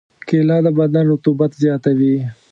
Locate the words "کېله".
0.27-0.57